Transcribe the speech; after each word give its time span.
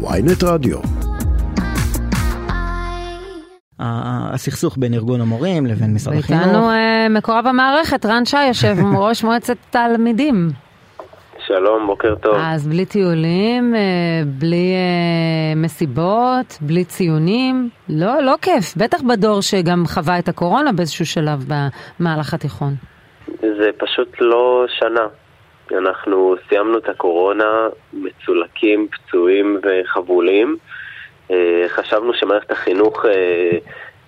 ויינט 0.00 0.44
רדיו. 0.44 0.78
הסכסוך 3.80 4.76
בין 4.78 4.94
ארגון 4.94 5.20
המורים 5.20 5.66
לבין 5.66 5.94
משרד 5.94 6.18
החינוך. 6.18 6.42
ואיתנו 6.42 6.70
אה, 6.70 7.06
מקורב 7.10 7.46
המערכת, 7.46 8.06
רן 8.06 8.24
שי 8.24 8.44
יושב 8.48 8.74
ראש 8.98 9.24
מועצת 9.24 9.56
תלמידים. 9.70 10.48
שלום, 11.46 11.86
בוקר 11.86 12.14
טוב. 12.14 12.34
אז 12.38 12.68
בלי 12.68 12.86
טיולים, 12.86 13.74
אה, 13.74 13.80
בלי 14.26 14.72
אה, 14.74 15.54
מסיבות, 15.56 16.58
בלי 16.60 16.84
ציונים, 16.84 17.68
לא, 17.88 18.22
לא 18.22 18.34
כיף. 18.42 18.76
בטח 18.76 19.02
בדור 19.02 19.42
שגם 19.42 19.84
חווה 19.86 20.18
את 20.18 20.28
הקורונה 20.28 20.72
באיזשהו 20.72 21.06
שלב 21.06 21.44
במהלך 22.00 22.34
התיכון. 22.34 22.74
זה 23.40 23.70
פשוט 23.78 24.08
לא 24.20 24.64
שנה. 24.68 25.06
אנחנו 25.72 26.36
סיימנו 26.48 26.78
את 26.78 26.88
הקורונה 26.88 27.68
מצולקים, 27.92 28.88
פצועים 28.88 29.60
וחבולים. 29.62 30.56
אה, 31.30 31.64
חשבנו 31.68 32.14
שמערכת 32.14 32.50
החינוך 32.50 33.04
אה, 33.06 33.58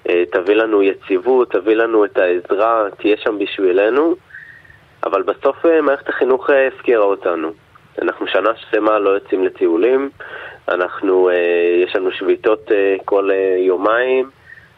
אה, 0.08 0.24
תביא 0.32 0.54
לנו 0.54 0.82
יציבות, 0.82 1.50
תביא 1.50 1.74
לנו 1.74 2.04
את 2.04 2.18
העזרה, 2.18 2.84
תהיה 2.98 3.16
שם 3.16 3.38
בשבילנו, 3.38 4.16
אבל 5.04 5.22
בסוף 5.22 5.64
מערכת 5.82 6.08
החינוך 6.08 6.50
הפקירה 6.50 7.04
אותנו. 7.04 7.52
אנחנו 8.02 8.26
שנה 8.26 8.50
שלמה 8.56 8.98
לא 8.98 9.10
יוצאים 9.10 9.44
לטיולים, 9.44 10.10
אנחנו, 10.68 11.30
יש 11.84 11.96
לנו 11.96 12.12
שביתות 12.12 12.70
כל 13.04 13.30
יומיים, 13.58 14.30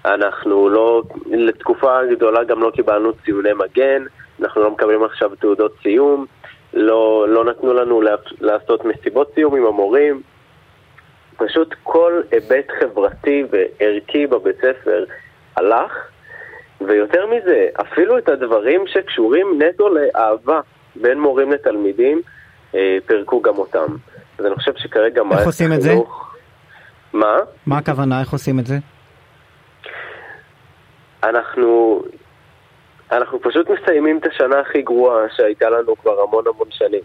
אנחנו 0.04 0.68
לא, 0.68 1.02
לתקופה 1.26 1.98
גדולה 2.10 2.44
גם 2.44 2.62
לא 2.62 2.70
קיבלנו 2.70 3.12
ציוני 3.24 3.52
מגן, 3.52 4.04
אנחנו 4.40 4.62
לא 4.62 4.70
מקבלים 4.70 5.04
עכשיו 5.04 5.30
תעודות 5.40 5.74
סיום, 5.82 6.26
לא, 6.74 7.26
לא 7.28 7.44
נתנו 7.44 7.74
לנו 7.74 8.00
לעשות 8.40 8.84
מסיבות 8.84 9.30
סיום 9.34 9.56
עם 9.56 9.66
המורים. 9.66 10.22
פשוט 11.36 11.74
כל 11.82 12.20
היבט 12.30 12.66
חברתי 12.80 13.44
וערכי 13.50 14.26
בבית 14.26 14.56
ספר 14.56 15.04
הלך, 15.56 15.92
ויותר 16.80 17.26
מזה, 17.26 17.66
אפילו 17.80 18.18
את 18.18 18.28
הדברים 18.28 18.84
שקשורים 18.86 19.62
נטו 19.62 19.88
לאהבה 19.88 20.60
בין 20.96 21.20
מורים 21.20 21.52
לתלמידים, 21.52 22.20
אה, 22.74 22.98
פירקו 23.06 23.42
גם 23.42 23.58
אותם. 23.58 23.86
אז 24.38 24.46
אני 24.46 24.54
חושב 24.54 24.72
שכרגע 24.76 25.22
מערכת 25.22 25.46
החינוך... 25.46 25.46
איך 25.46 25.46
עושים 25.46 25.72
את 25.72 25.82
זה? 25.82 25.94
מה? 27.12 27.36
מה 27.66 27.78
הכוונה, 27.78 28.20
איך 28.20 28.32
עושים 28.32 28.58
את 28.58 28.66
זה? 28.66 28.74
אנחנו, 31.24 32.02
אנחנו 33.12 33.40
פשוט 33.40 33.70
מסיימים 33.70 34.18
את 34.18 34.26
השנה 34.26 34.60
הכי 34.60 34.82
גרועה 34.82 35.24
שהייתה 35.36 35.70
לנו 35.70 35.96
כבר 35.96 36.20
המון 36.20 36.44
המון 36.46 36.68
שנים. 36.70 37.00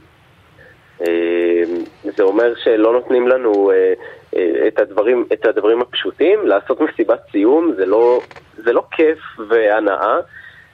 אה, 1.01 1.63
זה 2.03 2.23
אומר 2.23 2.53
שלא 2.63 2.93
נותנים 2.93 3.27
לנו 3.27 3.71
אה, 3.71 3.93
אה, 4.35 4.67
את 4.67 4.79
הדברים, 4.79 5.25
את 5.33 5.45
הדברים 5.45 5.81
הפשוטים, 5.81 6.47
לעשות 6.47 6.81
מסיבת 6.81 7.19
סיום 7.31 7.71
זה 7.77 7.85
לא, 7.85 8.21
זה 8.57 8.73
לא 8.73 8.83
כיף 8.91 9.19
והנאה, 9.49 10.15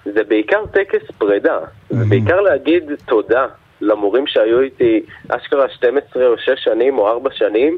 זה 0.06 0.24
בעיקר 0.24 0.66
טקס 0.66 1.12
פרידה, 1.18 1.60
זה 1.90 2.06
בעיקר 2.10 2.42
להגיד 2.42 2.92
תודה 3.06 3.48
למורים 3.82 4.28
שהיו 4.28 4.60
איתי 4.60 5.06
אשכרה 5.30 5.70
12 5.70 6.28
או 6.28 6.38
6 6.38 6.50
שנים 6.56 6.98
או 6.98 7.08
4 7.08 7.30
שנים 7.34 7.78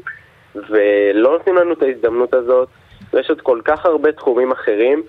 ולא 0.54 1.32
נותנים 1.32 1.56
לנו 1.56 1.72
את 1.72 1.82
ההזדמנות 1.82 2.34
הזאת. 2.34 2.68
ויש 3.12 3.30
עוד 3.30 3.40
כל 3.40 3.60
כך 3.64 3.86
הרבה 3.86 4.12
תחומים 4.12 4.52
אחרים 4.52 5.02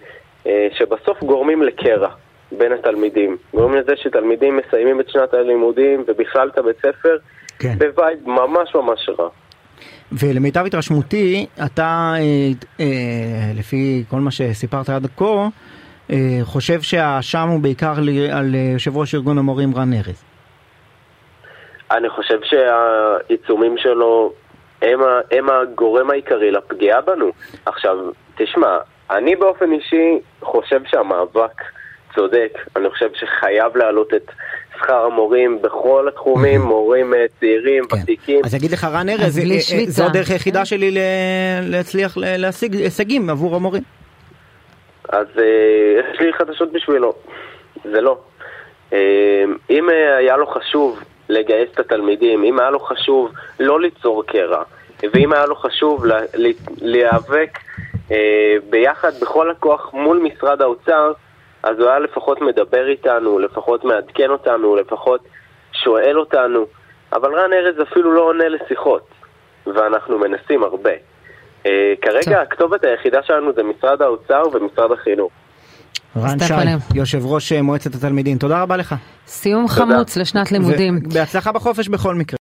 שבסוף 0.72 1.24
גורמים 1.24 1.64
לקרע. 1.64 2.10
בין 2.58 2.72
התלמידים. 2.72 3.38
גורמים 3.54 3.80
לזה 3.80 3.94
שתלמידים 3.96 4.58
מסיימים 4.58 5.00
את 5.00 5.10
שנת 5.10 5.34
הלימודים 5.34 6.04
ובכלל 6.08 6.50
את 6.54 6.58
הבית 6.58 6.78
ספר 6.78 7.18
כן. 7.60 7.74
ב 7.78 7.86
vibe 7.86 8.20
ממש 8.30 8.76
ממש 8.76 9.10
רע. 9.20 9.30
ולמיטב 10.12 10.66
התרשמותי, 10.66 11.46
אתה, 11.66 12.14
אה, 12.16 12.20
אה, 12.80 13.52
לפי 13.60 14.04
כל 14.10 14.18
מה 14.18 14.32
שסיפרת 14.32 14.90
עד 14.90 15.08
כה, 15.18 15.48
אה, 16.12 16.40
חושב 16.44 16.82
שהאשם 16.82 17.48
הוא 17.48 17.60
בעיקר 17.60 17.94
על 18.32 18.56
יושב 18.56 18.98
ראש 18.98 19.16
ארגון 19.16 19.38
המורים 19.38 19.76
רן 19.76 19.94
ארז. 19.94 20.24
אני 21.92 22.10
חושב 22.10 22.40
שהעיצומים 22.44 23.78
שלו 23.78 24.34
הם, 24.82 25.00
הם 25.32 25.50
הגורם 25.50 26.10
העיקרי 26.10 26.52
לפגיעה 26.52 27.02
בנו. 27.02 27.32
עכשיו, 27.66 27.98
תשמע, 28.38 28.78
אני 29.10 29.36
באופן 29.36 29.72
אישי 29.72 30.20
חושב 30.42 30.82
שהמאבק 30.86 31.62
צודק, 32.18 32.58
אני 32.76 32.90
חושב 32.90 33.10
שחייב 33.14 33.78
להעלות 33.78 34.14
את 34.14 34.32
שכר 34.78 35.06
המורים 35.06 35.62
בכל 35.62 36.08
התחומים, 36.08 36.62
מורים 36.62 37.14
אה, 37.14 37.26
צעירים, 37.40 37.84
כן. 37.88 37.98
ותיקים. 38.04 38.42
אז 38.46 38.56
אגיד 38.56 38.72
לך 38.72 38.84
רן 38.84 39.10
ארז, 39.10 39.40
אה, 39.40 39.44
אה, 39.44 39.86
זו 39.88 40.06
הדרך 40.06 40.30
היחידה 40.30 40.66
שלי 40.66 40.98
להצליח 41.62 42.18
להשיג 42.18 42.76
הישגים 42.76 43.30
עבור 43.30 43.56
המורים. 43.56 43.84
אז 45.10 45.28
יש 46.00 46.20
לי 46.20 46.34
חדשות 46.34 46.72
בשבילו, 46.72 47.14
זה 47.84 48.02
לא. 48.02 48.18
אם 49.70 49.90
היה 50.18 50.38
לו 50.38 50.48
חשוב 50.48 51.00
לגייס 51.30 51.70
את 51.74 51.80
התלמידים, 51.80 52.44
אם 52.44 52.60
היה 52.60 52.70
לו 52.70 52.80
חשוב 52.80 53.32
לא 53.60 53.82
ליצור 53.82 54.24
קרע, 54.26 54.64
ואם 55.14 55.34
היה 55.34 55.46
לו 55.46 55.56
חשוב 55.56 56.06
להיאבק 56.82 57.58
ביחד 58.70 59.12
בכל 59.22 59.52
הכוח 59.52 59.94
מול 59.94 60.18
משרד 60.18 60.62
האוצר, 60.62 61.12
אז 61.68 61.80
הוא 61.80 61.90
היה 61.90 62.00
לפחות 62.00 62.42
מדבר 62.42 62.88
איתנו, 62.88 63.40
לפחות 63.40 63.84
מעדכן 63.84 64.30
אותנו, 64.30 64.76
לפחות 64.76 65.22
שואל 65.84 66.20
אותנו, 66.20 66.66
אבל 67.14 67.30
רן 67.36 67.54
ארז 67.54 67.82
אפילו 67.92 68.14
לא 68.14 68.22
עונה 68.22 68.50
לשיחות, 68.50 69.08
ואנחנו 69.66 70.20
מנסים 70.20 70.64
הרבה. 70.64 70.92
Uh, 71.64 71.68
כרגע 72.02 72.42
הכתובת 72.42 72.84
היחידה 72.86 73.24
שלנו 73.24 73.54
זה 73.54 73.64
משרד 73.64 74.02
האוצר 74.02 74.44
ומשרד 74.54 74.92
החינוך. 74.92 75.32
רן 76.18 76.40
שי, 76.40 76.54
יושב 76.96 77.26
ראש 77.26 77.52
אה, 77.52 77.62
מועצת 77.62 77.96
התלמידים, 77.96 78.38
תודה 78.38 78.62
רבה 78.62 78.78
לך. 78.78 78.96
סיום 79.28 79.68
חמוץ 79.68 80.18
לשנת 80.18 80.52
לימודים. 80.52 81.00
בהצלחה 81.14 81.52
בחופש 81.52 81.88
בכל 81.88 82.16
מקרה. 82.16 82.36